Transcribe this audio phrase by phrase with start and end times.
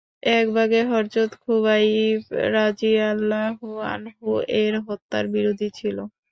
[0.33, 2.19] এক ভাগে হযরত খুবাইব
[2.55, 4.27] রাযিয়াল্লাহু আনহু
[4.59, 5.97] এর হত্যার বিরোধী ছিল।